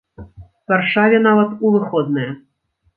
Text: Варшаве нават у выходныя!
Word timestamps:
Варшаве 0.73 1.21
нават 1.29 1.55
у 1.65 1.75
выходныя! 1.77 2.31